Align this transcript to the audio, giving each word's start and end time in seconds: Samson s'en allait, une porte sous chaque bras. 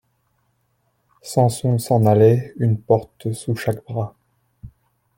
Samson 1.21 1.77
s'en 1.77 2.07
allait, 2.07 2.55
une 2.57 2.81
porte 2.81 3.33
sous 3.33 3.55
chaque 3.55 3.83
bras. 3.85 4.15